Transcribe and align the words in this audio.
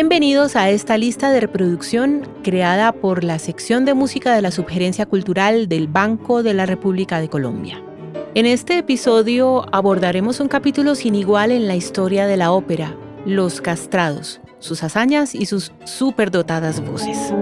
Bienvenidos 0.00 0.56
a 0.56 0.70
esta 0.70 0.96
lista 0.96 1.30
de 1.30 1.40
reproducción 1.40 2.26
creada 2.42 2.90
por 2.90 3.22
la 3.22 3.38
sección 3.38 3.84
de 3.84 3.92
música 3.92 4.34
de 4.34 4.40
la 4.40 4.50
Subgerencia 4.50 5.04
Cultural 5.04 5.68
del 5.68 5.88
Banco 5.88 6.42
de 6.42 6.54
la 6.54 6.64
República 6.64 7.20
de 7.20 7.28
Colombia. 7.28 7.84
En 8.34 8.46
este 8.46 8.78
episodio 8.78 9.66
abordaremos 9.74 10.40
un 10.40 10.48
capítulo 10.48 10.94
sin 10.94 11.14
igual 11.14 11.50
en 11.50 11.68
la 11.68 11.76
historia 11.76 12.26
de 12.26 12.38
la 12.38 12.50
ópera, 12.50 12.96
Los 13.26 13.60
Castrados, 13.60 14.40
sus 14.58 14.82
hazañas 14.82 15.34
y 15.34 15.44
sus 15.44 15.70
superdotadas 15.84 16.80
voces. 16.80 17.34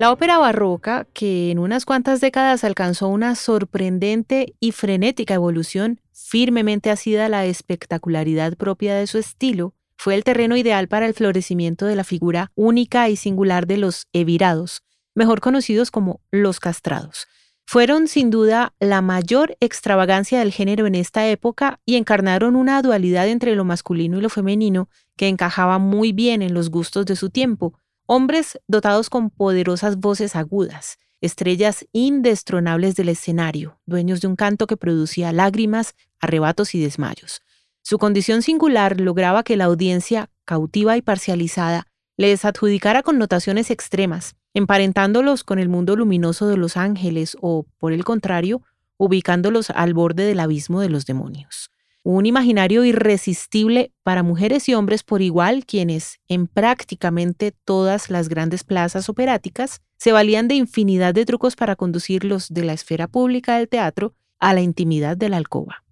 La 0.00 0.12
ópera 0.12 0.38
barroca, 0.38 1.06
que 1.12 1.50
en 1.50 1.58
unas 1.58 1.84
cuantas 1.84 2.20
décadas 2.20 2.62
alcanzó 2.62 3.08
una 3.08 3.34
sorprendente 3.34 4.54
y 4.60 4.70
frenética 4.70 5.34
evolución, 5.34 6.00
firmemente 6.28 6.90
asida 6.90 7.26
a 7.26 7.28
la 7.28 7.46
espectacularidad 7.46 8.56
propia 8.56 8.94
de 8.94 9.06
su 9.06 9.16
estilo, 9.16 9.74
fue 9.96 10.14
el 10.14 10.24
terreno 10.24 10.56
ideal 10.56 10.86
para 10.86 11.06
el 11.06 11.14
florecimiento 11.14 11.86
de 11.86 11.96
la 11.96 12.04
figura 12.04 12.52
única 12.54 13.08
y 13.08 13.16
singular 13.16 13.66
de 13.66 13.78
los 13.78 14.06
evirados, 14.12 14.82
mejor 15.14 15.40
conocidos 15.40 15.90
como 15.90 16.20
los 16.30 16.60
castrados. 16.60 17.26
Fueron 17.66 18.08
sin 18.08 18.30
duda 18.30 18.74
la 18.78 19.00
mayor 19.02 19.56
extravagancia 19.60 20.38
del 20.38 20.52
género 20.52 20.86
en 20.86 20.94
esta 20.94 21.26
época 21.26 21.80
y 21.86 21.96
encarnaron 21.96 22.56
una 22.56 22.80
dualidad 22.82 23.28
entre 23.28 23.54
lo 23.54 23.64
masculino 23.64 24.18
y 24.18 24.20
lo 24.20 24.28
femenino 24.28 24.88
que 25.16 25.28
encajaba 25.28 25.78
muy 25.78 26.12
bien 26.12 26.42
en 26.42 26.54
los 26.54 26.70
gustos 26.70 27.06
de 27.06 27.16
su 27.16 27.30
tiempo, 27.30 27.74
Hombres 28.10 28.58
dotados 28.66 29.10
con 29.10 29.28
poderosas 29.28 29.98
voces 29.98 30.34
agudas, 30.34 30.98
estrellas 31.20 31.86
indestronables 31.92 32.96
del 32.96 33.08
escenario, 33.08 33.80
dueños 33.86 34.20
de 34.20 34.28
un 34.28 34.36
canto 34.36 34.66
que 34.66 34.76
producía 34.76 35.32
lágrimas, 35.32 35.94
arrebatos 36.20 36.74
y 36.74 36.80
desmayos. 36.80 37.40
Su 37.82 37.98
condición 37.98 38.42
singular 38.42 39.00
lograba 39.00 39.42
que 39.42 39.56
la 39.56 39.64
audiencia, 39.64 40.30
cautiva 40.44 40.96
y 40.96 41.02
parcializada, 41.02 41.86
les 42.16 42.44
adjudicara 42.44 43.02
connotaciones 43.02 43.70
extremas, 43.70 44.36
emparentándolos 44.54 45.44
con 45.44 45.58
el 45.58 45.68
mundo 45.68 45.96
luminoso 45.96 46.48
de 46.48 46.56
los 46.56 46.76
ángeles 46.76 47.36
o, 47.40 47.66
por 47.78 47.92
el 47.92 48.04
contrario, 48.04 48.62
ubicándolos 48.96 49.70
al 49.70 49.94
borde 49.94 50.24
del 50.24 50.40
abismo 50.40 50.80
de 50.80 50.88
los 50.88 51.06
demonios 51.06 51.70
un 52.10 52.24
imaginario 52.24 52.86
irresistible 52.86 53.92
para 54.02 54.22
mujeres 54.22 54.66
y 54.70 54.74
hombres 54.74 55.02
por 55.02 55.20
igual, 55.20 55.66
quienes, 55.66 56.20
en 56.26 56.46
prácticamente 56.46 57.52
todas 57.52 58.08
las 58.08 58.30
grandes 58.30 58.64
plazas 58.64 59.10
operáticas, 59.10 59.82
se 59.98 60.12
valían 60.12 60.48
de 60.48 60.54
infinidad 60.54 61.12
de 61.12 61.26
trucos 61.26 61.56
para 61.56 61.76
conducirlos 61.76 62.48
de 62.48 62.64
la 62.64 62.72
esfera 62.72 63.08
pública 63.08 63.58
del 63.58 63.68
teatro 63.68 64.14
a 64.38 64.54
la 64.54 64.62
intimidad 64.62 65.16
de 65.16 65.28
la 65.28 65.36
alcoba. 65.36 65.84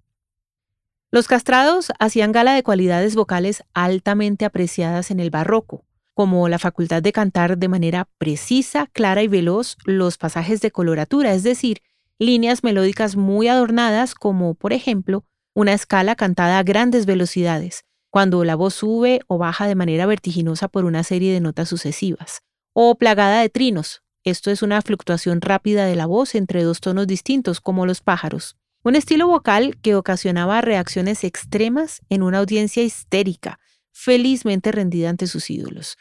Los 1.10 1.28
castrados 1.28 1.92
hacían 1.98 2.32
gala 2.32 2.54
de 2.54 2.62
cualidades 2.62 3.14
vocales 3.14 3.62
altamente 3.74 4.44
apreciadas 4.44 5.10
en 5.10 5.20
el 5.20 5.30
barroco, 5.30 5.84
como 6.14 6.48
la 6.48 6.58
facultad 6.58 7.02
de 7.02 7.12
cantar 7.12 7.58
de 7.58 7.68
manera 7.68 8.08
precisa, 8.18 8.86
clara 8.92 9.22
y 9.22 9.28
veloz 9.28 9.76
los 9.84 10.18
pasajes 10.18 10.60
de 10.60 10.70
coloratura, 10.70 11.34
es 11.34 11.42
decir, 11.42 11.82
líneas 12.18 12.64
melódicas 12.64 13.16
muy 13.16 13.48
adornadas 13.48 14.14
como, 14.14 14.54
por 14.54 14.72
ejemplo, 14.72 15.24
una 15.54 15.72
escala 15.74 16.16
cantada 16.16 16.58
a 16.58 16.62
grandes 16.62 17.06
velocidades, 17.06 17.84
cuando 18.10 18.44
la 18.44 18.54
voz 18.54 18.74
sube 18.74 19.20
o 19.26 19.38
baja 19.38 19.66
de 19.66 19.74
manera 19.74 20.06
vertiginosa 20.06 20.68
por 20.68 20.84
una 20.84 21.02
serie 21.02 21.32
de 21.32 21.40
notas 21.40 21.68
sucesivas, 21.68 22.42
o 22.78 22.94
plagada 22.94 23.40
de 23.40 23.48
trinos. 23.48 24.02
Esto 24.22 24.50
es 24.50 24.60
una 24.60 24.82
fluctuación 24.82 25.40
rápida 25.40 25.86
de 25.86 25.96
la 25.96 26.04
voz 26.04 26.34
entre 26.34 26.62
dos 26.62 26.80
tonos 26.80 27.06
distintos, 27.06 27.58
como 27.62 27.86
los 27.86 28.02
pájaros. 28.02 28.58
Un 28.84 28.96
estilo 28.96 29.26
vocal 29.26 29.78
que 29.80 29.94
ocasionaba 29.94 30.60
reacciones 30.60 31.24
extremas 31.24 32.02
en 32.10 32.22
una 32.22 32.36
audiencia 32.36 32.82
histérica, 32.82 33.60
felizmente 33.92 34.72
rendida 34.72 35.08
ante 35.08 35.26
sus 35.26 35.48
ídolos. 35.48 35.96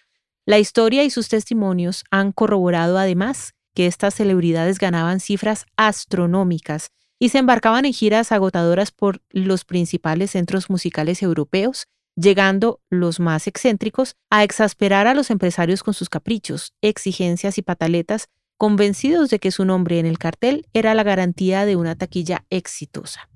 La 0.45 0.59
historia 0.59 1.05
y 1.05 1.11
sus 1.11 1.29
testimonios 1.29 2.03
han 2.11 2.33
corroborado 2.33 2.97
además 2.97 3.53
que 3.73 3.87
estas 3.87 4.13
celebridades 4.13 4.77
ganaban 4.77 5.21
cifras 5.21 5.65
astronómicas 5.77 6.89
y 7.19 7.29
se 7.29 7.37
embarcaban 7.37 7.85
en 7.85 7.93
giras 7.93 8.33
agotadoras 8.33 8.91
por 8.91 9.21
los 9.29 9.63
principales 9.63 10.31
centros 10.31 10.69
musicales 10.69 11.23
europeos, 11.23 11.87
llegando 12.15 12.81
los 12.89 13.19
más 13.19 13.47
excéntricos 13.47 14.15
a 14.29 14.43
exasperar 14.43 15.07
a 15.07 15.13
los 15.13 15.29
empresarios 15.29 15.83
con 15.83 15.93
sus 15.93 16.09
caprichos, 16.09 16.73
exigencias 16.81 17.57
y 17.57 17.61
pataletas, 17.61 18.29
convencidos 18.57 19.29
de 19.29 19.39
que 19.39 19.51
su 19.51 19.65
nombre 19.65 19.99
en 19.99 20.05
el 20.05 20.17
cartel 20.17 20.65
era 20.73 20.93
la 20.93 21.03
garantía 21.03 21.65
de 21.65 21.75
una 21.75 21.95
taquilla 21.95 22.45
exitosa. 22.49 23.29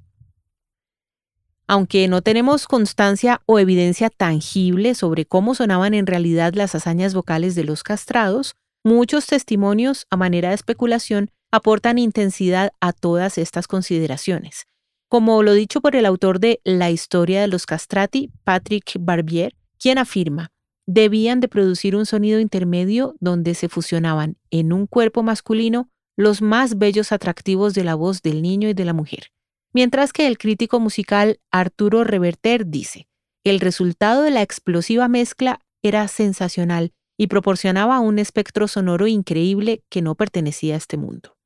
Aunque 1.68 2.08
no 2.08 2.22
tenemos 2.24 2.66
constancia 2.66 3.42
o 3.46 3.60
evidencia 3.60 4.10
tangible 4.10 4.96
sobre 4.96 5.26
cómo 5.26 5.54
sonaban 5.54 5.94
en 5.94 6.08
realidad 6.08 6.54
las 6.56 6.74
hazañas 6.74 7.14
vocales 7.14 7.54
de 7.54 7.64
los 7.64 7.84
castrados, 7.84 8.56
muchos 8.84 9.28
testimonios, 9.28 10.08
a 10.10 10.18
manera 10.18 10.50
de 10.50 10.56
especulación, 10.56 11.30
aportan 11.52 11.98
intensidad 11.98 12.72
a 12.80 12.94
todas 12.94 13.38
estas 13.38 13.68
consideraciones. 13.68 14.69
Como 15.10 15.42
lo 15.42 15.54
dicho 15.54 15.82
por 15.82 15.96
el 15.96 16.06
autor 16.06 16.40
de 16.40 16.62
La 16.64 16.92
historia 16.92 17.42
de 17.42 17.48
los 17.48 17.66
castrati, 17.66 18.32
Patrick 18.44 18.94
Barbier, 19.00 19.56
quien 19.80 19.98
afirma, 19.98 20.52
debían 20.86 21.40
de 21.40 21.48
producir 21.48 21.96
un 21.96 22.06
sonido 22.06 22.40
intermedio 22.40 23.16
donde 23.20 23.56
se 23.56 23.70
fusionaban 23.70 24.38
en 24.52 24.72
un 24.72 24.86
cuerpo 24.86 25.24
masculino 25.24 25.90
los 26.16 26.44
más 26.44 26.78
bellos 26.78 27.12
atractivos 27.12 27.74
de 27.74 27.84
la 27.84 27.96
voz 27.96 28.22
del 28.22 28.44
niño 28.44 28.70
y 28.70 28.76
de 28.76 28.86
la 28.86 28.94
mujer. 28.94 29.32
Mientras 29.74 30.14
que 30.14 30.28
el 30.28 30.38
crítico 30.38 30.80
musical 30.80 31.40
Arturo 31.50 32.04
Reverter 32.04 32.68
dice, 32.68 33.08
el 33.44 33.62
resultado 33.62 34.22
de 34.22 34.30
la 34.30 34.44
explosiva 34.44 35.08
mezcla 35.08 35.60
era 35.82 36.08
sensacional 36.08 36.92
y 37.18 37.28
proporcionaba 37.28 38.00
un 38.00 38.20
espectro 38.20 38.68
sonoro 38.68 39.08
increíble 39.08 39.84
que 39.90 40.04
no 40.04 40.14
pertenecía 40.14 40.76
a 40.76 40.78
este 40.78 40.98
mundo. 40.98 41.39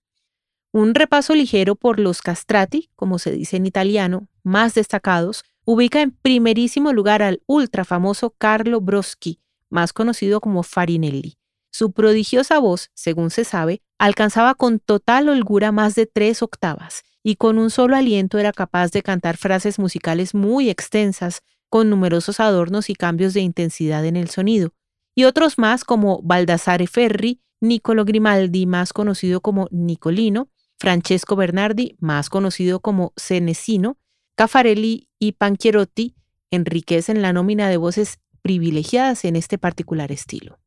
Un 0.73 0.95
repaso 0.95 1.35
ligero 1.35 1.75
por 1.75 1.99
los 1.99 2.23
castrati, 2.23 2.89
como 2.95 3.19
se 3.19 3.29
dice 3.29 3.57
en 3.57 3.67
italiano, 3.67 4.27
más 4.41 4.73
destacados, 4.73 5.45
ubica 5.65 6.01
en 6.01 6.09
primerísimo 6.09 6.93
lugar 6.93 7.21
al 7.21 7.43
ultra 7.45 7.85
famoso 7.85 8.31
Carlo 8.31 8.81
Broschi, 8.81 9.39
más 9.69 9.93
conocido 9.93 10.41
como 10.41 10.63
Farinelli. 10.63 11.37
Su 11.71 11.91
prodigiosa 11.91 12.57
voz, 12.57 12.89
según 12.95 13.29
se 13.29 13.43
sabe, 13.43 13.83
alcanzaba 13.99 14.55
con 14.55 14.79
total 14.79 15.29
holgura 15.29 15.71
más 15.71 15.93
de 15.93 16.07
tres 16.07 16.41
octavas, 16.41 17.03
y 17.21 17.35
con 17.35 17.59
un 17.59 17.69
solo 17.69 17.95
aliento 17.95 18.39
era 18.39 18.51
capaz 18.51 18.89
de 18.89 19.03
cantar 19.03 19.37
frases 19.37 19.77
musicales 19.77 20.33
muy 20.33 20.71
extensas, 20.71 21.43
con 21.69 21.91
numerosos 21.91 22.39
adornos 22.39 22.89
y 22.89 22.95
cambios 22.95 23.35
de 23.35 23.41
intensidad 23.41 24.03
en 24.05 24.17
el 24.17 24.31
sonido, 24.31 24.73
y 25.13 25.25
otros 25.25 25.59
más 25.59 25.83
como 25.83 26.19
Baldassare 26.23 26.87
Ferri, 26.87 27.41
Niccolo 27.61 28.05
Grimaldi, 28.05 28.65
más 28.65 28.91
conocido 28.91 29.39
como 29.39 29.67
Nicolino, 29.69 30.49
Francesco 30.83 31.37
Bernardi, 31.37 31.95
más 32.01 32.29
conocido 32.29 32.81
como 32.81 33.13
Senesino, 33.15 33.97
Caffarelli 34.35 35.07
y 35.17 35.31
Panchierotti 35.31 36.13
enriquecen 36.51 37.21
la 37.21 37.31
nómina 37.31 37.69
de 37.69 37.77
voces 37.77 38.19
privilegiadas 38.41 39.23
en 39.23 39.37
este 39.37 39.57
particular 39.57 40.11
estilo. 40.11 40.59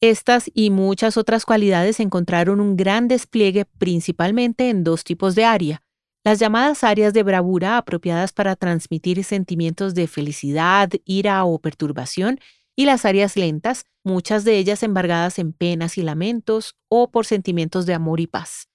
Estas 0.00 0.50
y 0.52 0.70
muchas 0.70 1.16
otras 1.16 1.44
cualidades 1.44 2.00
encontraron 2.00 2.60
un 2.60 2.76
gran 2.76 3.06
despliegue 3.06 3.64
principalmente 3.78 4.70
en 4.70 4.82
dos 4.82 5.04
tipos 5.04 5.36
de 5.36 5.44
aria, 5.44 5.82
las 6.24 6.40
llamadas 6.40 6.82
áreas 6.82 7.14
de 7.14 7.22
bravura 7.22 7.78
apropiadas 7.78 8.32
para 8.32 8.56
transmitir 8.56 9.22
sentimientos 9.22 9.94
de 9.94 10.08
felicidad, 10.08 10.90
ira 11.04 11.44
o 11.44 11.60
perturbación, 11.60 12.40
y 12.74 12.86
las 12.86 13.04
áreas 13.04 13.36
lentas, 13.36 13.84
muchas 14.02 14.42
de 14.42 14.58
ellas 14.58 14.82
embargadas 14.82 15.38
en 15.38 15.52
penas 15.52 15.96
y 15.96 16.02
lamentos 16.02 16.74
o 16.88 17.12
por 17.12 17.24
sentimientos 17.24 17.86
de 17.86 17.94
amor 17.94 18.18
y 18.18 18.26
paz. 18.26 18.66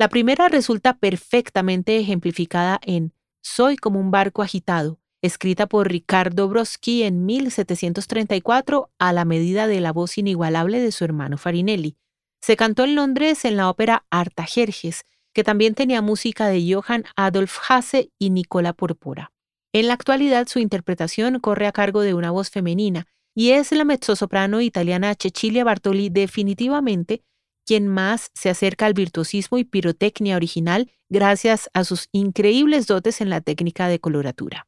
La 0.00 0.08
primera 0.08 0.48
resulta 0.48 0.96
perfectamente 0.96 1.98
ejemplificada 1.98 2.78
en 2.82 3.12
Soy 3.42 3.76
como 3.76 3.98
un 3.98 4.12
barco 4.12 4.42
agitado, 4.42 5.00
escrita 5.22 5.66
por 5.66 5.88
Ricardo 5.88 6.48
Broski 6.48 7.02
en 7.02 7.26
1734 7.26 8.92
a 8.96 9.12
la 9.12 9.24
medida 9.24 9.66
de 9.66 9.80
la 9.80 9.92
voz 9.92 10.16
inigualable 10.16 10.80
de 10.80 10.92
su 10.92 11.04
hermano 11.04 11.36
Farinelli. 11.36 11.96
Se 12.40 12.56
cantó 12.56 12.84
en 12.84 12.94
Londres 12.94 13.44
en 13.44 13.56
la 13.56 13.68
ópera 13.68 14.04
Artajerjes, 14.08 15.04
que 15.32 15.42
también 15.42 15.74
tenía 15.74 16.00
música 16.00 16.46
de 16.46 16.72
Johann 16.72 17.04
Adolf 17.16 17.58
Hasse 17.68 18.12
y 18.20 18.30
Nicola 18.30 18.74
Porpora. 18.74 19.32
En 19.72 19.88
la 19.88 19.94
actualidad 19.94 20.46
su 20.46 20.60
interpretación 20.60 21.40
corre 21.40 21.66
a 21.66 21.72
cargo 21.72 22.02
de 22.02 22.14
una 22.14 22.30
voz 22.30 22.50
femenina 22.50 23.08
y 23.34 23.50
es 23.50 23.72
la 23.72 23.84
mezzosoprano 23.84 24.60
italiana 24.60 25.16
Cecilia 25.18 25.64
Bartoli 25.64 26.08
definitivamente 26.08 27.24
quien 27.68 27.86
más 27.86 28.30
se 28.32 28.48
acerca 28.48 28.86
al 28.86 28.94
virtuosismo 28.94 29.58
y 29.58 29.64
pirotecnia 29.64 30.36
original 30.36 30.90
gracias 31.10 31.68
a 31.74 31.84
sus 31.84 32.08
increíbles 32.12 32.86
dotes 32.86 33.20
en 33.20 33.28
la 33.28 33.42
técnica 33.42 33.88
de 33.88 34.00
coloratura. 34.00 34.66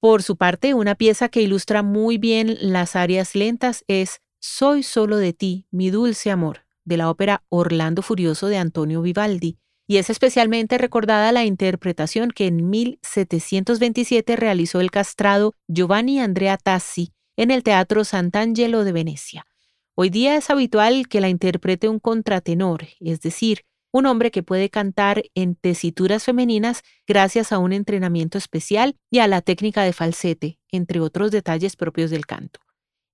Por 0.00 0.22
su 0.22 0.36
parte, 0.36 0.74
una 0.74 0.94
pieza 0.94 1.30
que 1.30 1.40
ilustra 1.40 1.82
muy 1.82 2.18
bien 2.18 2.58
las 2.60 2.94
áreas 2.94 3.34
lentas 3.34 3.84
es 3.88 4.20
Soy 4.38 4.82
solo 4.82 5.16
de 5.16 5.32
ti, 5.32 5.66
mi 5.70 5.88
dulce 5.88 6.30
amor, 6.30 6.66
de 6.84 6.98
la 6.98 7.08
ópera 7.08 7.42
Orlando 7.48 8.02
Furioso 8.02 8.48
de 8.48 8.58
Antonio 8.58 9.00
Vivaldi, 9.00 9.56
y 9.86 9.96
es 9.96 10.10
especialmente 10.10 10.76
recordada 10.76 11.32
la 11.32 11.46
interpretación 11.46 12.30
que 12.30 12.48
en 12.48 12.68
1727 12.68 14.36
realizó 14.36 14.82
el 14.82 14.90
castrado 14.90 15.54
Giovanni 15.68 16.20
Andrea 16.20 16.58
Tassi 16.58 17.14
en 17.38 17.50
el 17.50 17.62
Teatro 17.62 18.04
Sant'Angelo 18.04 18.84
de 18.84 18.92
Venecia. 18.92 19.46
Hoy 19.94 20.08
día 20.08 20.36
es 20.36 20.48
habitual 20.48 21.06
que 21.06 21.20
la 21.20 21.28
interprete 21.28 21.86
un 21.86 21.98
contratenor, 21.98 22.86
es 22.98 23.20
decir, 23.20 23.66
un 23.92 24.06
hombre 24.06 24.30
que 24.30 24.42
puede 24.42 24.70
cantar 24.70 25.22
en 25.34 25.54
tesituras 25.54 26.24
femeninas 26.24 26.82
gracias 27.06 27.52
a 27.52 27.58
un 27.58 27.74
entrenamiento 27.74 28.38
especial 28.38 28.96
y 29.10 29.18
a 29.18 29.28
la 29.28 29.42
técnica 29.42 29.82
de 29.82 29.92
falsete, 29.92 30.58
entre 30.70 31.00
otros 31.00 31.30
detalles 31.30 31.76
propios 31.76 32.10
del 32.10 32.24
canto. 32.24 32.60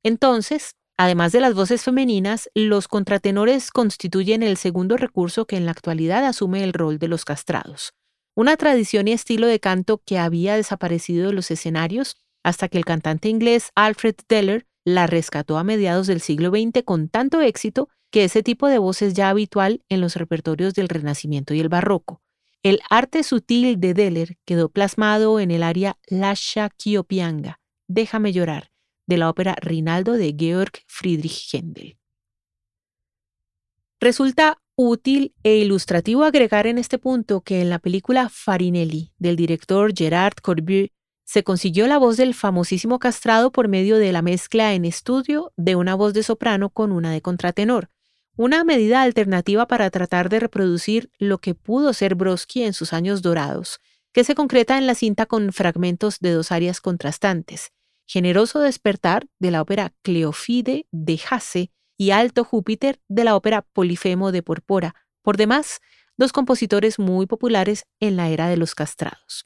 Entonces, 0.04 0.76
además 0.96 1.32
de 1.32 1.40
las 1.40 1.54
voces 1.54 1.82
femeninas, 1.82 2.48
los 2.54 2.86
contratenores 2.86 3.72
constituyen 3.72 4.44
el 4.44 4.56
segundo 4.56 4.96
recurso 4.96 5.46
que 5.46 5.56
en 5.56 5.64
la 5.64 5.72
actualidad 5.72 6.24
asume 6.24 6.62
el 6.62 6.72
rol 6.72 7.00
de 7.00 7.08
los 7.08 7.24
castrados. 7.24 7.92
Una 8.36 8.56
tradición 8.56 9.08
y 9.08 9.12
estilo 9.14 9.48
de 9.48 9.58
canto 9.58 10.00
que 10.06 10.20
había 10.20 10.54
desaparecido 10.54 11.26
de 11.26 11.32
los 11.32 11.50
escenarios 11.50 12.16
hasta 12.44 12.68
que 12.68 12.78
el 12.78 12.84
cantante 12.84 13.28
inglés 13.28 13.72
Alfred 13.74 14.14
Deller 14.28 14.67
la 14.94 15.06
rescató 15.06 15.58
a 15.58 15.64
mediados 15.64 16.06
del 16.06 16.20
siglo 16.20 16.50
XX 16.50 16.82
con 16.84 17.08
tanto 17.08 17.40
éxito 17.40 17.88
que 18.10 18.24
ese 18.24 18.42
tipo 18.42 18.68
de 18.68 18.78
voz 18.78 19.02
es 19.02 19.14
ya 19.14 19.28
habitual 19.28 19.82
en 19.88 20.00
los 20.00 20.16
repertorios 20.16 20.74
del 20.74 20.88
Renacimiento 20.88 21.54
y 21.54 21.60
el 21.60 21.68
Barroco. 21.68 22.22
El 22.62 22.80
arte 22.90 23.22
sutil 23.22 23.78
de 23.78 23.94
Deller 23.94 24.36
quedó 24.44 24.70
plasmado 24.70 25.40
en 25.40 25.50
el 25.50 25.62
aria 25.62 25.98
Lascia 26.08 26.70
Chiopianga, 26.76 27.60
Déjame 27.86 28.32
llorar, 28.32 28.70
de 29.06 29.16
la 29.16 29.30
ópera 29.30 29.56
Rinaldo 29.60 30.12
de 30.12 30.34
Georg 30.38 30.72
Friedrich 30.86 31.54
Händel. 31.54 31.98
Resulta 34.00 34.58
útil 34.76 35.34
e 35.42 35.56
ilustrativo 35.56 36.24
agregar 36.24 36.66
en 36.66 36.78
este 36.78 36.98
punto 36.98 37.40
que 37.40 37.62
en 37.62 37.70
la 37.70 37.78
película 37.78 38.28
Farinelli 38.28 39.12
del 39.18 39.36
director 39.36 39.92
Gerard 39.96 40.34
Corbier 40.42 40.92
se 41.28 41.44
consiguió 41.44 41.86
la 41.88 41.98
voz 41.98 42.16
del 42.16 42.32
famosísimo 42.32 42.98
castrado 42.98 43.52
por 43.52 43.68
medio 43.68 43.98
de 43.98 44.12
la 44.12 44.22
mezcla 44.22 44.72
en 44.72 44.86
estudio 44.86 45.52
de 45.58 45.76
una 45.76 45.94
voz 45.94 46.14
de 46.14 46.22
soprano 46.22 46.70
con 46.70 46.90
una 46.90 47.12
de 47.12 47.20
contratenor, 47.20 47.90
una 48.34 48.64
medida 48.64 49.02
alternativa 49.02 49.68
para 49.68 49.90
tratar 49.90 50.30
de 50.30 50.40
reproducir 50.40 51.10
lo 51.18 51.36
que 51.36 51.54
pudo 51.54 51.92
ser 51.92 52.14
Brodsky 52.14 52.62
en 52.62 52.72
sus 52.72 52.94
años 52.94 53.20
dorados, 53.20 53.78
que 54.14 54.24
se 54.24 54.34
concreta 54.34 54.78
en 54.78 54.86
la 54.86 54.94
cinta 54.94 55.26
con 55.26 55.52
fragmentos 55.52 56.18
de 56.18 56.32
dos 56.32 56.50
áreas 56.50 56.80
contrastantes, 56.80 57.72
Generoso 58.06 58.60
despertar 58.60 59.26
de 59.38 59.50
la 59.50 59.60
ópera 59.60 59.92
Cleofide 60.00 60.86
de 60.90 61.20
Hasse 61.28 61.72
y 61.98 62.10
Alto 62.12 62.42
Júpiter 62.42 63.02
de 63.06 63.24
la 63.24 63.36
ópera 63.36 63.66
Polifemo 63.74 64.32
de 64.32 64.42
Porpora, 64.42 64.94
por 65.20 65.36
demás, 65.36 65.80
dos 66.16 66.32
compositores 66.32 66.98
muy 66.98 67.26
populares 67.26 67.84
en 68.00 68.16
la 68.16 68.30
era 68.30 68.48
de 68.48 68.56
los 68.56 68.74
castrados. 68.74 69.44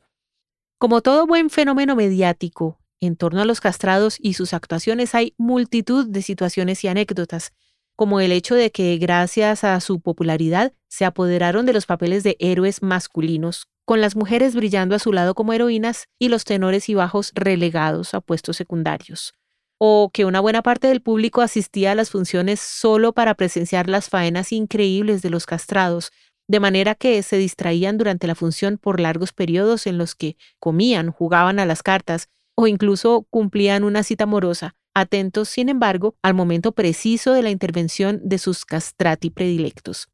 Como 0.82 1.00
todo 1.00 1.28
buen 1.28 1.48
fenómeno 1.48 1.94
mediático, 1.94 2.80
en 2.98 3.14
torno 3.14 3.40
a 3.40 3.44
los 3.44 3.60
castrados 3.60 4.16
y 4.18 4.34
sus 4.34 4.52
actuaciones 4.52 5.14
hay 5.14 5.32
multitud 5.38 6.08
de 6.08 6.22
situaciones 6.22 6.82
y 6.82 6.88
anécdotas, 6.88 7.52
como 7.94 8.18
el 8.18 8.32
hecho 8.32 8.56
de 8.56 8.72
que 8.72 8.98
gracias 8.98 9.62
a 9.62 9.78
su 9.78 10.00
popularidad 10.00 10.72
se 10.88 11.04
apoderaron 11.04 11.66
de 11.66 11.72
los 11.72 11.86
papeles 11.86 12.24
de 12.24 12.36
héroes 12.40 12.82
masculinos, 12.82 13.68
con 13.84 14.00
las 14.00 14.16
mujeres 14.16 14.56
brillando 14.56 14.96
a 14.96 14.98
su 14.98 15.12
lado 15.12 15.36
como 15.36 15.52
heroínas 15.52 16.08
y 16.18 16.30
los 16.30 16.42
tenores 16.42 16.88
y 16.88 16.94
bajos 16.94 17.30
relegados 17.36 18.12
a 18.12 18.20
puestos 18.20 18.56
secundarios, 18.56 19.34
o 19.78 20.10
que 20.12 20.24
una 20.24 20.40
buena 20.40 20.62
parte 20.62 20.88
del 20.88 21.00
público 21.00 21.42
asistía 21.42 21.92
a 21.92 21.94
las 21.94 22.10
funciones 22.10 22.58
solo 22.58 23.12
para 23.12 23.34
presenciar 23.36 23.88
las 23.88 24.08
faenas 24.08 24.50
increíbles 24.50 25.22
de 25.22 25.30
los 25.30 25.46
castrados, 25.46 26.10
de 26.52 26.60
manera 26.60 26.94
que 26.94 27.22
se 27.22 27.38
distraían 27.38 27.96
durante 27.96 28.26
la 28.26 28.34
función 28.34 28.76
por 28.76 29.00
largos 29.00 29.32
periodos 29.32 29.86
en 29.86 29.96
los 29.96 30.14
que 30.14 30.36
comían, 30.60 31.10
jugaban 31.10 31.58
a 31.58 31.64
las 31.64 31.82
cartas 31.82 32.28
o 32.54 32.66
incluso 32.66 33.26
cumplían 33.30 33.84
una 33.84 34.02
cita 34.02 34.24
amorosa, 34.24 34.76
atentos, 34.92 35.48
sin 35.48 35.70
embargo, 35.70 36.14
al 36.20 36.34
momento 36.34 36.72
preciso 36.72 37.32
de 37.32 37.42
la 37.42 37.48
intervención 37.48 38.20
de 38.22 38.36
sus 38.36 38.66
castrati 38.66 39.30
predilectos. 39.30 40.08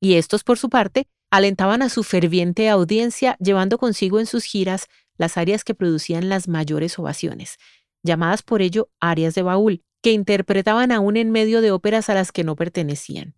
Y 0.00 0.14
estos, 0.14 0.42
por 0.42 0.58
su 0.58 0.68
parte, 0.68 1.06
alentaban 1.30 1.80
a 1.80 1.88
su 1.88 2.02
ferviente 2.02 2.68
audiencia, 2.68 3.36
llevando 3.38 3.78
consigo 3.78 4.18
en 4.18 4.26
sus 4.26 4.42
giras 4.42 4.88
las 5.16 5.36
áreas 5.36 5.62
que 5.62 5.76
producían 5.76 6.28
las 6.28 6.48
mayores 6.48 6.98
ovaciones, 6.98 7.56
llamadas 8.02 8.42
por 8.42 8.62
ello 8.62 8.88
áreas 8.98 9.36
de 9.36 9.42
baúl, 9.42 9.84
que 10.02 10.10
interpretaban 10.10 10.90
aún 10.90 11.16
en 11.16 11.30
medio 11.30 11.60
de 11.60 11.70
óperas 11.70 12.10
a 12.10 12.14
las 12.14 12.32
que 12.32 12.42
no 12.42 12.56
pertenecían. 12.56 13.36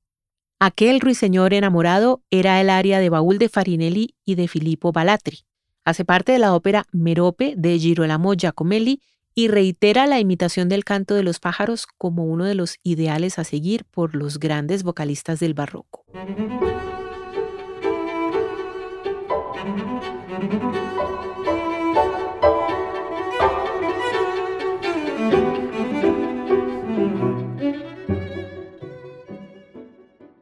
Aquel 0.58 1.00
ruiseñor 1.00 1.52
enamorado 1.52 2.22
era 2.30 2.62
el 2.62 2.70
área 2.70 2.98
de 2.98 3.10
baúl 3.10 3.36
de 3.36 3.50
Farinelli 3.50 4.14
y 4.24 4.36
de 4.36 4.48
Filippo 4.48 4.90
Balatri. 4.90 5.40
Hace 5.84 6.06
parte 6.06 6.32
de 6.32 6.38
la 6.38 6.54
ópera 6.54 6.86
Merope 6.92 7.52
de 7.58 7.78
Girolamo 7.78 8.32
Giacomelli 8.32 9.02
y 9.34 9.48
reitera 9.48 10.06
la 10.06 10.18
imitación 10.18 10.70
del 10.70 10.82
canto 10.82 11.14
de 11.14 11.22
los 11.22 11.40
pájaros 11.40 11.86
como 11.98 12.24
uno 12.24 12.44
de 12.44 12.54
los 12.54 12.78
ideales 12.82 13.38
a 13.38 13.44
seguir 13.44 13.84
por 13.84 14.14
los 14.14 14.38
grandes 14.38 14.82
vocalistas 14.82 15.40
del 15.40 15.52
barroco. 15.52 16.06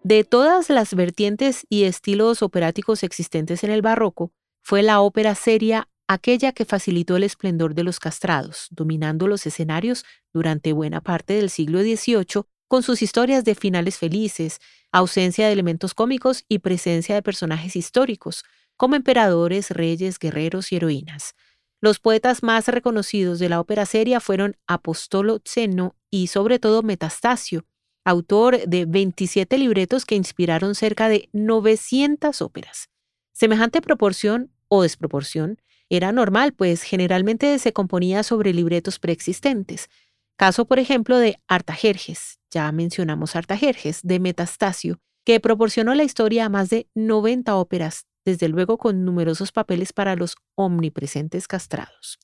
De 0.06 0.22
todas 0.22 0.68
las 0.68 0.92
vertientes 0.92 1.64
y 1.70 1.84
estilos 1.84 2.42
operáticos 2.42 3.02
existentes 3.02 3.64
en 3.64 3.70
el 3.70 3.80
barroco, 3.80 4.32
fue 4.60 4.82
la 4.82 5.00
ópera 5.00 5.34
seria 5.34 5.88
aquella 6.06 6.52
que 6.52 6.66
facilitó 6.66 7.16
el 7.16 7.22
esplendor 7.22 7.74
de 7.74 7.84
los 7.84 8.00
castrados, 8.00 8.68
dominando 8.70 9.26
los 9.28 9.46
escenarios 9.46 10.04
durante 10.34 10.74
buena 10.74 11.00
parte 11.00 11.32
del 11.32 11.48
siglo 11.48 11.80
XVIII 11.80 12.42
con 12.68 12.82
sus 12.82 13.00
historias 13.00 13.44
de 13.44 13.54
finales 13.54 13.96
felices, 13.96 14.60
ausencia 14.92 15.46
de 15.46 15.54
elementos 15.54 15.94
cómicos 15.94 16.44
y 16.50 16.58
presencia 16.58 17.14
de 17.14 17.22
personajes 17.22 17.74
históricos, 17.74 18.44
como 18.76 18.96
emperadores, 18.96 19.70
reyes, 19.70 20.18
guerreros 20.18 20.70
y 20.70 20.76
heroínas. 20.76 21.34
Los 21.80 21.98
poetas 21.98 22.42
más 22.42 22.68
reconocidos 22.68 23.38
de 23.38 23.48
la 23.48 23.58
ópera 23.58 23.86
seria 23.86 24.20
fueron 24.20 24.58
Apostolo 24.66 25.40
Zeno 25.46 25.96
y 26.10 26.26
sobre 26.26 26.58
todo 26.58 26.82
Metastasio, 26.82 27.64
autor 28.04 28.66
de 28.66 28.84
27 28.84 29.58
libretos 29.58 30.04
que 30.04 30.14
inspiraron 30.14 30.74
cerca 30.74 31.08
de 31.08 31.28
900 31.32 32.42
óperas. 32.42 32.90
Semejante 33.32 33.80
proporción 33.80 34.50
o 34.68 34.82
desproporción 34.82 35.58
era 35.88 36.12
normal, 36.12 36.52
pues 36.52 36.82
generalmente 36.82 37.58
se 37.58 37.72
componía 37.72 38.22
sobre 38.22 38.52
libretos 38.52 38.98
preexistentes. 38.98 39.88
Caso, 40.36 40.64
por 40.64 40.78
ejemplo, 40.78 41.18
de 41.18 41.40
Artajerjes, 41.46 42.40
ya 42.50 42.70
mencionamos 42.72 43.36
Artajerjes, 43.36 44.00
de 44.02 44.18
Metastasio, 44.18 44.98
que 45.24 45.40
proporcionó 45.40 45.94
la 45.94 46.04
historia 46.04 46.46
a 46.46 46.48
más 46.48 46.70
de 46.70 46.88
90 46.94 47.54
óperas, 47.56 48.06
desde 48.24 48.48
luego 48.48 48.78
con 48.78 49.04
numerosos 49.04 49.52
papeles 49.52 49.92
para 49.92 50.16
los 50.16 50.36
omnipresentes 50.54 51.46
castrados. 51.46 52.18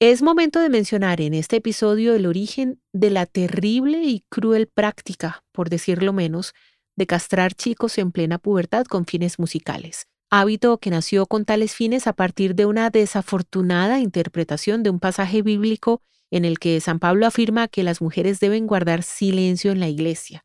Es 0.00 0.22
momento 0.22 0.60
de 0.60 0.68
mencionar 0.68 1.20
en 1.20 1.34
este 1.34 1.56
episodio 1.56 2.14
el 2.14 2.26
origen 2.26 2.80
de 2.92 3.10
la 3.10 3.26
terrible 3.26 4.02
y 4.02 4.24
cruel 4.28 4.66
práctica, 4.66 5.44
por 5.52 5.70
decirlo 5.70 6.12
menos, 6.12 6.52
de 6.96 7.06
castrar 7.06 7.54
chicos 7.54 7.98
en 7.98 8.12
plena 8.12 8.38
pubertad 8.38 8.84
con 8.84 9.06
fines 9.06 9.38
musicales 9.38 10.06
hábito 10.40 10.78
que 10.78 10.90
nació 10.90 11.26
con 11.26 11.44
tales 11.44 11.74
fines 11.74 12.08
a 12.08 12.12
partir 12.12 12.56
de 12.56 12.66
una 12.66 12.90
desafortunada 12.90 14.00
interpretación 14.00 14.82
de 14.82 14.90
un 14.90 14.98
pasaje 14.98 15.42
bíblico 15.42 16.02
en 16.30 16.44
el 16.44 16.58
que 16.58 16.80
San 16.80 16.98
Pablo 16.98 17.26
afirma 17.26 17.68
que 17.68 17.84
las 17.84 18.00
mujeres 18.00 18.40
deben 18.40 18.66
guardar 18.66 19.04
silencio 19.04 19.70
en 19.70 19.78
la 19.78 19.88
iglesia. 19.88 20.44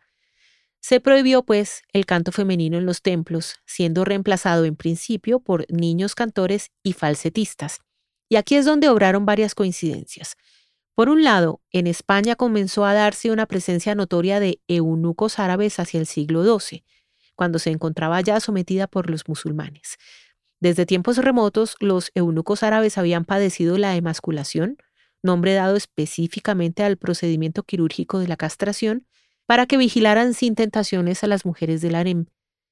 Se 0.79 1.00
prohibió, 1.00 1.44
pues, 1.44 1.82
el 1.91 2.06
canto 2.06 2.32
femenino 2.32 2.77
en 2.77 2.86
los 2.86 3.01
templos, 3.01 3.56
siendo 3.65 4.06
reemplazado 4.06 4.65
en 4.65 4.75
principio 4.75 5.39
por 5.39 5.65
niños 5.70 6.13
cantores 6.13 6.70
y 6.84 6.94
falsetistas. 6.94 7.79
Y 8.29 8.36
aquí 8.36 8.55
es 8.55 8.65
donde 8.65 8.88
obraron 8.88 9.25
varias 9.25 9.55
coincidencias. 9.55 10.38
Por 10.95 11.09
un 11.09 11.24
lado, 11.24 11.62
en 11.71 11.88
España 11.88 12.36
comenzó 12.36 12.86
a 12.86 12.93
darse 12.93 13.31
una 13.31 13.48
presencia 13.48 13.95
notoria 13.95 14.39
de 14.39 14.62
eunucos 14.67 15.39
árabes 15.39 15.79
hacia 15.79 16.00
el 16.00 16.05
siglo 16.05 16.43
XII, 16.43 16.83
cuando 17.36 17.57
se 17.57 17.71
encontraba 17.71 18.21
ya 18.21 18.39
sometida 18.39 18.86
por 18.86 19.09
los 19.09 19.27
musulmanes. 19.27 19.98
Desde 20.59 20.86
tiempos 20.86 21.17
remotos, 21.17 21.77
los 21.79 22.12
eunucos 22.15 22.63
árabes 22.63 22.98
habían 22.98 23.24
padecido 23.24 23.77
la 23.77 23.95
emasculación, 23.95 24.77
nombre 25.24 25.53
dado 25.53 25.77
específicamente 25.77 26.83
al 26.83 26.98
procedimiento 26.98 27.63
quirúrgico 27.63 28.19
de 28.19 28.27
la 28.27 28.36
castración, 28.36 29.07
para 29.45 29.65
que 29.65 29.77
vigilaran 29.77 30.33
sin 30.33 30.53
tentaciones 30.53 31.24
a 31.24 31.27
las 31.27 31.45
mujeres 31.45 31.81
del 31.81 31.95
harem. 31.95 32.25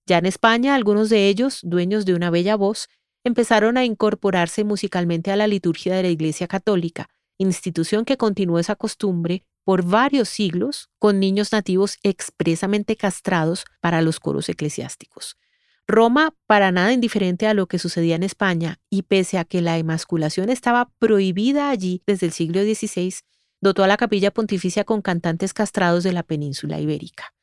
Ya 0.05 0.17
en 0.17 0.25
España, 0.25 0.75
algunos 0.75 1.09
de 1.09 1.29
ellos, 1.29 1.61
dueños 1.63 2.05
de 2.05 2.13
una 2.13 2.29
bella 2.29 2.55
voz, 2.55 2.89
empezaron 3.27 3.77
a 3.77 3.85
incorporarse 3.85 4.63
musicalmente 4.63 5.31
a 5.31 5.35
la 5.35 5.47
liturgia 5.47 5.95
de 5.95 6.03
la 6.03 6.09
Iglesia 6.09 6.47
Católica, 6.47 7.09
institución 7.37 8.05
que 8.05 8.17
continuó 8.17 8.59
esa 8.59 8.75
costumbre 8.75 9.45
por 9.63 9.83
varios 9.83 10.29
siglos 10.29 10.89
con 10.97 11.19
niños 11.19 11.51
nativos 11.51 11.97
expresamente 12.01 12.95
castrados 12.95 13.65
para 13.81 14.01
los 14.01 14.19
coros 14.19 14.49
eclesiásticos. 14.49 15.37
Roma, 15.87 16.33
para 16.47 16.71
nada 16.71 16.91
indiferente 16.91 17.47
a 17.47 17.53
lo 17.53 17.67
que 17.67 17.79
sucedía 17.79 18.15
en 18.15 18.23
España, 18.23 18.79
y 18.89 19.03
pese 19.03 19.37
a 19.37 19.45
que 19.45 19.61
la 19.61 19.77
emasculación 19.77 20.49
estaba 20.49 20.89
prohibida 20.99 21.69
allí 21.69 22.01
desde 22.05 22.25
el 22.25 22.33
siglo 22.33 22.61
XVI, 22.61 23.13
dotó 23.61 23.83
a 23.83 23.87
la 23.87 23.97
capilla 23.97 24.31
pontificia 24.31 24.83
con 24.83 25.01
cantantes 25.01 25.53
castrados 25.53 26.03
de 26.03 26.11
la 26.13 26.23
península 26.23 26.79
ibérica. 26.79 27.33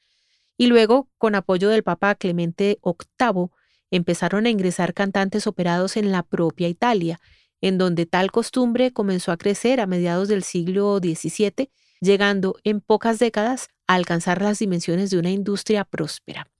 Y 0.57 0.67
luego, 0.67 1.09
con 1.19 1.35
apoyo 1.35 1.69
del 1.69 1.83
Papa 1.83 2.15
Clemente 2.15 2.79
VIII, 2.85 3.49
empezaron 3.97 4.47
a 4.47 4.51
ingresar 4.51 4.93
cantantes 4.93 5.47
operados 5.47 5.97
en 5.97 6.11
la 6.11 6.25
propia 6.25 6.69
Italia, 6.69 7.21
en 7.61 7.79
donde 7.79 8.07
tal 8.07 8.33
costumbre 8.33 8.93
comenzó 8.93 9.31
a 9.31 9.37
crecer 9.37 9.81
a 9.81 9.87
mediados 9.87 10.27
del 10.27 10.43
siglo 10.43 10.99
XVII, 10.99 11.71
llegando 12.01 12.57
en 12.65 12.81
pocas 12.81 13.21
décadas 13.21 13.69
a 13.87 13.95
alcanzar 13.95 14.43
las 14.43 14.59
dimensiones 14.59 15.11
de 15.11 15.19
una 15.19 15.31
industria 15.31 15.85
próspera. 15.85 16.51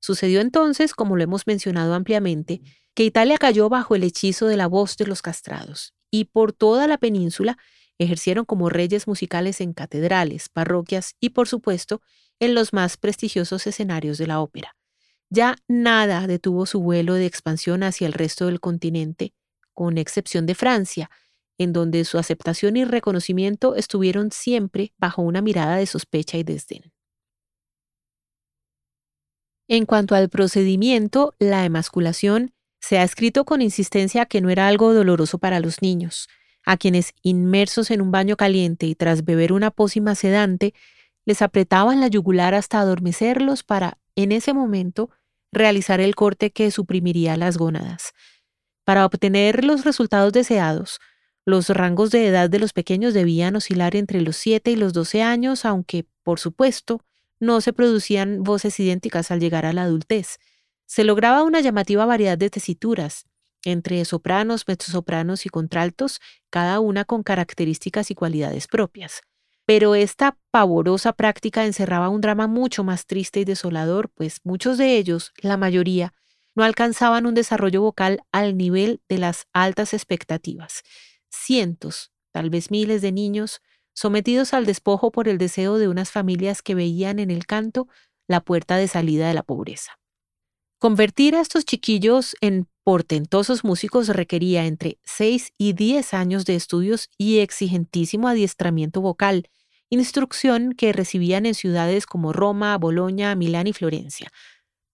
Sucedió 0.00 0.40
entonces, 0.40 0.92
como 0.92 1.16
lo 1.16 1.22
hemos 1.22 1.46
mencionado 1.46 1.94
ampliamente, 1.94 2.60
que 2.94 3.04
Italia 3.04 3.38
cayó 3.38 3.68
bajo 3.68 3.94
el 3.94 4.02
hechizo 4.02 4.48
de 4.48 4.56
la 4.56 4.66
voz 4.66 4.96
de 4.96 5.06
los 5.06 5.22
castrados, 5.22 5.94
y 6.10 6.24
por 6.24 6.52
toda 6.52 6.88
la 6.88 6.98
península 6.98 7.56
ejercieron 7.98 8.44
como 8.44 8.68
reyes 8.68 9.06
musicales 9.06 9.60
en 9.60 9.74
catedrales, 9.74 10.48
parroquias 10.48 11.14
y, 11.20 11.30
por 11.30 11.46
supuesto, 11.46 12.00
en 12.40 12.54
los 12.54 12.72
más 12.72 12.96
prestigiosos 12.96 13.66
escenarios 13.68 14.18
de 14.18 14.26
la 14.26 14.40
ópera. 14.40 14.74
Ya 15.30 15.56
nada 15.68 16.26
detuvo 16.26 16.66
su 16.66 16.80
vuelo 16.80 17.14
de 17.14 17.26
expansión 17.26 17.84
hacia 17.84 18.08
el 18.08 18.12
resto 18.12 18.46
del 18.46 18.58
continente, 18.58 19.32
con 19.72 19.96
excepción 19.96 20.44
de 20.44 20.56
Francia, 20.56 21.10
en 21.56 21.72
donde 21.72 22.04
su 22.04 22.18
aceptación 22.18 22.76
y 22.76 22.84
reconocimiento 22.84 23.76
estuvieron 23.76 24.32
siempre 24.32 24.92
bajo 24.98 25.22
una 25.22 25.40
mirada 25.40 25.76
de 25.76 25.86
sospecha 25.86 26.36
y 26.36 26.42
desdén. 26.42 26.92
En 29.68 29.86
cuanto 29.86 30.16
al 30.16 30.30
procedimiento, 30.30 31.34
la 31.38 31.64
emasculación 31.64 32.52
se 32.80 32.98
ha 32.98 33.04
escrito 33.04 33.44
con 33.44 33.62
insistencia 33.62 34.26
que 34.26 34.40
no 34.40 34.50
era 34.50 34.66
algo 34.66 34.92
doloroso 34.92 35.38
para 35.38 35.60
los 35.60 35.80
niños, 35.80 36.28
a 36.64 36.76
quienes, 36.76 37.12
inmersos 37.22 37.90
en 37.92 38.00
un 38.00 38.10
baño 38.10 38.36
caliente 38.36 38.86
y 38.86 38.96
tras 38.96 39.24
beber 39.24 39.52
una 39.52 39.70
pócima 39.70 40.16
sedante, 40.16 40.74
les 41.24 41.40
apretaban 41.40 42.00
la 42.00 42.08
yugular 42.08 42.54
hasta 42.54 42.80
adormecerlos 42.80 43.62
para, 43.62 43.98
en 44.16 44.32
ese 44.32 44.52
momento, 44.54 45.10
realizar 45.52 46.00
el 46.00 46.14
corte 46.14 46.50
que 46.50 46.70
suprimiría 46.70 47.36
las 47.36 47.58
gónadas. 47.58 48.12
Para 48.84 49.06
obtener 49.06 49.64
los 49.64 49.84
resultados 49.84 50.32
deseados, 50.32 51.00
los 51.46 51.68
rangos 51.70 52.10
de 52.10 52.26
edad 52.26 52.50
de 52.50 52.58
los 52.58 52.72
pequeños 52.72 53.14
debían 53.14 53.56
oscilar 53.56 53.96
entre 53.96 54.20
los 54.20 54.36
7 54.36 54.70
y 54.70 54.76
los 54.76 54.92
12 54.92 55.22
años, 55.22 55.64
aunque, 55.64 56.06
por 56.22 56.38
supuesto, 56.38 57.02
no 57.40 57.60
se 57.60 57.72
producían 57.72 58.42
voces 58.42 58.78
idénticas 58.78 59.30
al 59.30 59.40
llegar 59.40 59.64
a 59.64 59.72
la 59.72 59.84
adultez. 59.84 60.38
Se 60.86 61.04
lograba 61.04 61.42
una 61.42 61.60
llamativa 61.60 62.04
variedad 62.04 62.36
de 62.36 62.50
tesituras, 62.50 63.24
entre 63.64 64.04
sopranos, 64.04 64.66
mezzosopranos 64.66 65.46
y 65.46 65.48
contraltos, 65.48 66.20
cada 66.50 66.80
una 66.80 67.04
con 67.04 67.22
características 67.22 68.10
y 68.10 68.14
cualidades 68.14 68.66
propias. 68.66 69.22
Pero 69.70 69.94
esta 69.94 70.36
pavorosa 70.50 71.12
práctica 71.12 71.64
encerraba 71.64 72.08
un 72.08 72.20
drama 72.20 72.48
mucho 72.48 72.82
más 72.82 73.06
triste 73.06 73.38
y 73.38 73.44
desolador, 73.44 74.08
pues 74.08 74.40
muchos 74.42 74.78
de 74.78 74.96
ellos, 74.96 75.32
la 75.42 75.56
mayoría, 75.56 76.12
no 76.56 76.64
alcanzaban 76.64 77.24
un 77.24 77.34
desarrollo 77.34 77.80
vocal 77.80 78.20
al 78.32 78.56
nivel 78.56 79.00
de 79.08 79.18
las 79.18 79.46
altas 79.52 79.94
expectativas. 79.94 80.82
Cientos, 81.30 82.10
tal 82.32 82.50
vez 82.50 82.72
miles 82.72 83.00
de 83.00 83.12
niños 83.12 83.60
sometidos 83.92 84.54
al 84.54 84.66
despojo 84.66 85.12
por 85.12 85.28
el 85.28 85.38
deseo 85.38 85.78
de 85.78 85.86
unas 85.86 86.10
familias 86.10 86.62
que 86.62 86.74
veían 86.74 87.20
en 87.20 87.30
el 87.30 87.46
canto 87.46 87.86
la 88.26 88.40
puerta 88.40 88.76
de 88.76 88.88
salida 88.88 89.28
de 89.28 89.34
la 89.34 89.44
pobreza. 89.44 90.00
Convertir 90.80 91.36
a 91.36 91.42
estos 91.42 91.64
chiquillos 91.64 92.34
en 92.40 92.66
portentosos 92.82 93.62
músicos 93.62 94.08
requería 94.08 94.66
entre 94.66 94.98
6 95.04 95.52
y 95.58 95.74
10 95.74 96.12
años 96.12 96.44
de 96.44 96.56
estudios 96.56 97.08
y 97.16 97.38
exigentísimo 97.38 98.26
adiestramiento 98.26 99.00
vocal, 99.00 99.46
instrucción 99.90 100.72
que 100.72 100.92
recibían 100.92 101.46
en 101.46 101.54
ciudades 101.54 102.06
como 102.06 102.32
Roma, 102.32 102.76
Bolonia, 102.78 103.34
Milán 103.34 103.66
y 103.66 103.72
Florencia. 103.72 104.30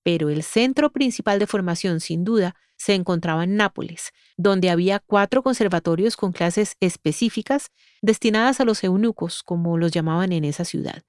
Pero 0.03 0.31
el 0.31 0.43
centro 0.43 0.93
principal 0.93 1.38
de 1.38 1.47
formación, 1.47 2.00
sin 2.00 2.25
duda, 2.25 2.57
se 2.76 2.95
encontraba 2.95 3.45
en 3.45 3.57
Nápoles, 3.57 4.12
donde 4.37 4.71
había 4.71 5.00
cuatro 5.00 5.43
conservatorios 5.43 6.17
con 6.17 6.33
clases 6.33 6.76
específicas 6.81 7.71
destinadas 8.03 8.61
a 8.61 8.65
los 8.65 8.85
eunucos, 8.85 9.43
como 9.43 9.79
los 9.79 9.93
llamaban 9.93 10.33
en 10.33 10.45
esa 10.45 10.65
ciudad. 10.65 11.03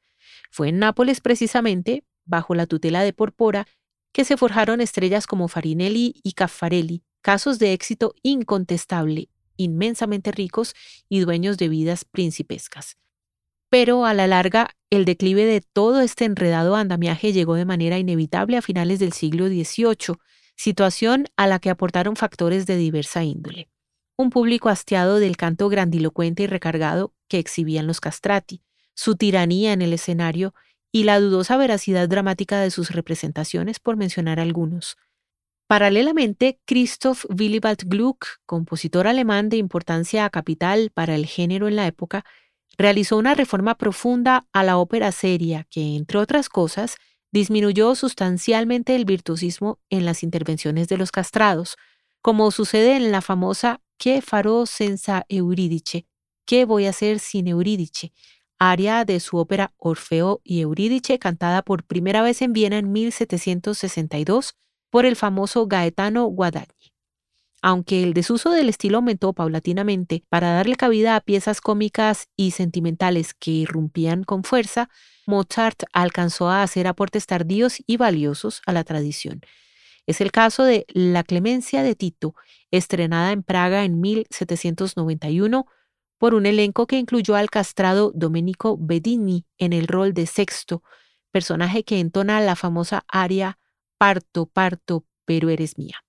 Fue 0.51 0.69
en 0.69 0.79
Nápoles 0.79 1.21
precisamente, 1.21 2.03
bajo 2.25 2.55
la 2.55 2.65
tutela 2.65 3.03
de 3.03 3.13
Porpora, 3.13 3.67
que 4.11 4.25
se 4.25 4.37
forjaron 4.37 4.81
estrellas 4.81 5.27
como 5.27 5.47
Farinelli 5.47 6.19
y 6.23 6.33
Caffarelli, 6.33 7.03
casos 7.21 7.59
de 7.59 7.73
éxito 7.73 8.15
incontestable, 8.23 9.29
inmensamente 9.57 10.31
ricos 10.31 10.73
y 11.09 11.19
dueños 11.19 11.57
de 11.57 11.69
vidas 11.69 12.05
principescas. 12.05 12.97
Pero 13.69 14.05
a 14.05 14.13
la 14.13 14.27
larga, 14.27 14.69
el 14.89 15.03
declive 15.03 15.45
de 15.45 15.61
todo 15.61 15.99
este 16.01 16.25
enredado 16.25 16.75
andamiaje 16.75 17.33
llegó 17.33 17.55
de 17.55 17.65
manera 17.65 17.97
inevitable 17.97 18.57
a 18.57 18.61
finales 18.61 18.99
del 18.99 19.11
siglo 19.11 19.47
XVIII, 19.47 20.15
situación 20.55 21.25
a 21.35 21.47
la 21.47 21.59
que 21.59 21.69
aportaron 21.69 22.15
factores 22.15 22.65
de 22.65 22.77
diversa 22.77 23.23
índole. 23.23 23.69
Un 24.17 24.29
público 24.29 24.69
hastiado 24.69 25.19
del 25.19 25.37
canto 25.37 25.69
grandilocuente 25.69 26.43
y 26.43 26.47
recargado 26.47 27.13
que 27.27 27.39
exhibían 27.39 27.87
los 27.87 27.99
castrati, 27.99 28.63
su 28.95 29.15
tiranía 29.15 29.73
en 29.73 29.81
el 29.81 29.93
escenario 29.93 30.55
y 30.91 31.03
la 31.03 31.19
dudosa 31.19 31.57
veracidad 31.57 32.07
dramática 32.07 32.61
de 32.61 32.71
sus 32.71 32.91
representaciones, 32.91 33.79
por 33.79 33.97
mencionar 33.97 34.39
algunos. 34.39 34.97
Paralelamente, 35.67 36.61
Christoph 36.65 37.25
Willibald 37.29 37.83
Gluck, 37.85 38.25
compositor 38.45 39.05
alemán 39.05 39.49
de 39.49 39.57
importancia 39.57 40.29
capital 40.29 40.91
para 40.93 41.13
el 41.13 41.25
género 41.25 41.67
en 41.67 41.75
la 41.75 41.85
época, 41.85 42.23
realizó 42.77 43.17
una 43.17 43.33
reforma 43.33 43.75
profunda 43.75 44.47
a 44.53 44.63
la 44.63 44.77
ópera 44.77 45.11
seria 45.11 45.65
que, 45.69 45.95
entre 45.95 46.19
otras 46.19 46.49
cosas, 46.49 46.95
disminuyó 47.31 47.95
sustancialmente 47.95 48.95
el 48.95 49.05
virtuosismo 49.05 49.79
en 49.89 50.05
las 50.05 50.23
intervenciones 50.23 50.87
de 50.87 50.97
los 50.97 51.11
castrados, 51.11 51.77
como 52.21 52.51
sucede 52.51 52.95
en 52.95 53.11
la 53.11 53.21
famosa 53.21 53.81
¿Qué 53.99 54.21
farò 54.21 54.67
senza 54.67 55.25
Eurídice? 55.27 56.05
¿Qué 56.45 56.65
voy 56.65 56.85
a 56.85 56.91
hacer 56.91 57.19
sin 57.19 57.47
Eurídice? 57.47 58.13
aria 58.59 59.05
de 59.05 59.19
su 59.19 59.37
ópera 59.37 59.73
Orfeo 59.77 60.41
y 60.43 60.61
Eurídice, 60.61 61.19
cantada 61.19 61.61
por 61.61 61.83
primera 61.83 62.21
vez 62.21 62.41
en 62.41 62.53
Viena 62.53 62.77
en 62.77 62.91
1762 62.91 64.55
por 64.89 65.05
el 65.05 65.15
famoso 65.15 65.67
Gaetano 65.67 66.25
Guadagni. 66.25 66.73
Aunque 67.67 68.01
el 68.01 68.13
desuso 68.13 68.51
del 68.51 68.69
estilo 68.69 68.99
aumentó 68.99 69.33
paulatinamente 69.33 70.23
para 70.29 70.53
darle 70.53 70.77
cabida 70.77 71.17
a 71.17 71.19
piezas 71.19 71.59
cómicas 71.59 72.29
y 72.37 72.51
sentimentales 72.51 73.33
que 73.33 73.51
irrumpían 73.51 74.23
con 74.23 74.45
fuerza, 74.45 74.89
Mozart 75.25 75.83
alcanzó 75.91 76.47
a 76.47 76.63
hacer 76.63 76.87
aportes 76.87 77.25
tardíos 77.25 77.83
y 77.85 77.97
valiosos 77.97 78.61
a 78.65 78.71
la 78.71 78.85
tradición. 78.85 79.41
Es 80.05 80.21
el 80.21 80.31
caso 80.31 80.63
de 80.63 80.85
La 80.93 81.25
Clemencia 81.25 81.83
de 81.83 81.93
Tito, 81.93 82.35
estrenada 82.71 83.33
en 83.33 83.43
Praga 83.43 83.83
en 83.83 83.99
1791 83.99 85.65
por 86.17 86.35
un 86.35 86.45
elenco 86.45 86.87
que 86.87 86.97
incluyó 86.97 87.35
al 87.35 87.49
castrado 87.49 88.13
Domenico 88.15 88.77
Bedini 88.79 89.45
en 89.57 89.73
el 89.73 89.87
rol 89.87 90.13
de 90.13 90.25
sexto, 90.25 90.83
personaje 91.31 91.83
que 91.83 91.99
entona 91.99 92.39
la 92.39 92.55
famosa 92.55 93.03
aria 93.09 93.59
Parto, 93.97 94.45
parto, 94.45 95.05
pero 95.25 95.49
eres 95.49 95.77
mía. 95.77 96.06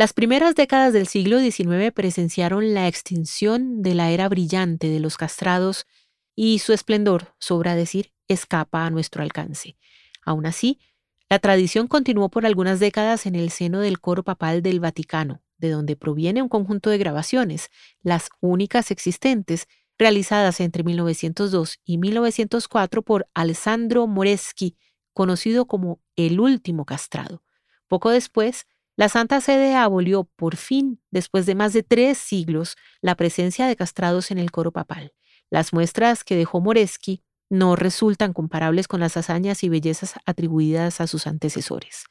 Las 0.00 0.14
primeras 0.14 0.54
décadas 0.54 0.94
del 0.94 1.06
siglo 1.06 1.40
XIX 1.40 1.92
presenciaron 1.92 2.72
la 2.72 2.88
extinción 2.88 3.82
de 3.82 3.94
la 3.94 4.10
era 4.10 4.30
brillante 4.30 4.88
de 4.88 4.98
los 4.98 5.18
castrados 5.18 5.86
y 6.34 6.60
su 6.60 6.72
esplendor, 6.72 7.34
sobra 7.38 7.74
decir, 7.74 8.14
escapa 8.26 8.86
a 8.86 8.88
nuestro 8.88 9.22
alcance. 9.22 9.76
Aún 10.24 10.46
así, 10.46 10.80
la 11.28 11.38
tradición 11.38 11.86
continuó 11.86 12.30
por 12.30 12.46
algunas 12.46 12.80
décadas 12.80 13.26
en 13.26 13.34
el 13.34 13.50
seno 13.50 13.80
del 13.80 14.00
coro 14.00 14.22
papal 14.22 14.62
del 14.62 14.80
Vaticano, 14.80 15.42
de 15.58 15.68
donde 15.68 15.96
proviene 15.96 16.40
un 16.40 16.48
conjunto 16.48 16.88
de 16.88 16.96
grabaciones, 16.96 17.68
las 18.00 18.30
únicas 18.40 18.90
existentes, 18.90 19.68
realizadas 19.98 20.60
entre 20.60 20.82
1902 20.82 21.78
y 21.84 21.98
1904 21.98 23.02
por 23.02 23.28
Alessandro 23.34 24.06
Moreschi, 24.06 24.78
conocido 25.12 25.66
como 25.66 26.00
el 26.16 26.40
último 26.40 26.86
castrado. 26.86 27.42
Poco 27.86 28.08
después, 28.08 28.64
la 28.96 29.08
Santa 29.08 29.40
Sede 29.40 29.76
abolió 29.76 30.24
por 30.36 30.56
fin, 30.56 31.00
después 31.10 31.46
de 31.46 31.54
más 31.54 31.72
de 31.72 31.82
tres 31.82 32.18
siglos, 32.18 32.76
la 33.00 33.14
presencia 33.14 33.66
de 33.66 33.76
castrados 33.76 34.30
en 34.30 34.38
el 34.38 34.50
coro 34.50 34.72
papal. 34.72 35.12
Las 35.50 35.72
muestras 35.72 36.22
que 36.22 36.36
dejó 36.36 36.60
Moreschi 36.60 37.22
no 37.48 37.76
resultan 37.76 38.32
comparables 38.32 38.88
con 38.88 39.00
las 39.00 39.16
hazañas 39.16 39.64
y 39.64 39.68
bellezas 39.68 40.14
atribuidas 40.26 41.00
a 41.00 41.06
sus 41.06 41.26
antecesores. 41.26 42.04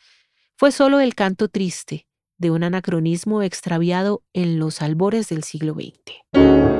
Fue 0.58 0.72
solo 0.72 1.00
el 1.00 1.16
canto 1.16 1.48
triste 1.48 2.08
de 2.38 2.52
un 2.52 2.64
anacronismo 2.64 3.42
extraviado 3.42 4.24
en 4.34 4.60
los 4.60 4.82
albores 4.82 5.30
del 5.30 5.44
siglo 5.44 5.74
XX. 5.74 6.79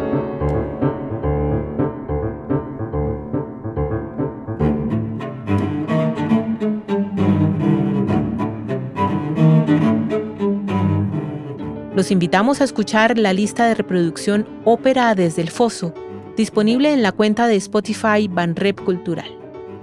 Los 12.00 12.12
invitamos 12.12 12.62
a 12.62 12.64
escuchar 12.64 13.18
la 13.18 13.34
lista 13.34 13.68
de 13.68 13.76
reproducción 13.76 14.48
Ópera 14.64 15.16
desde 15.16 15.42
el 15.42 15.50
Foso, 15.50 15.94
disponible 16.38 16.94
en 16.94 17.02
la 17.02 17.12
cuenta 17.12 17.46
de 17.46 17.58
Spotify 17.58 18.30
Banrep 18.30 18.82
Cultural. 18.82 19.30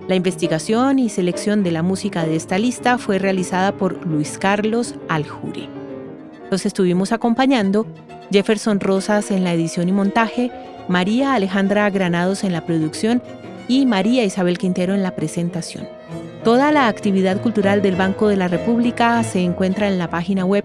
La 0.08 0.14
investigación 0.14 0.98
y 0.98 1.10
selección 1.10 1.62
de 1.62 1.72
la 1.72 1.82
música 1.82 2.24
de 2.24 2.34
esta 2.34 2.56
lista 2.58 2.96
fue 2.96 3.18
realizada 3.18 3.76
por 3.76 4.06
Luis 4.06 4.38
Carlos 4.38 4.94
Aljure. 5.10 5.68
Los 6.50 6.64
estuvimos 6.64 7.12
acompañando 7.12 7.86
Jefferson 8.30 8.80
Rosas 8.80 9.30
en 9.30 9.44
la 9.44 9.52
edición 9.52 9.86
y 9.90 9.92
montaje, 9.92 10.50
María 10.88 11.34
Alejandra 11.34 11.90
Granados 11.90 12.44
en 12.44 12.54
la 12.54 12.64
producción 12.64 13.22
y 13.68 13.84
María 13.84 14.24
Isabel 14.24 14.56
Quintero 14.56 14.94
en 14.94 15.02
la 15.02 15.14
presentación. 15.14 15.86
Toda 16.44 16.72
la 16.72 16.88
actividad 16.88 17.42
cultural 17.42 17.82
del 17.82 17.96
Banco 17.96 18.28
de 18.28 18.38
la 18.38 18.48
República 18.48 19.22
se 19.22 19.40
encuentra 19.40 19.88
en 19.88 19.98
la 19.98 20.08
página 20.08 20.46
web 20.46 20.64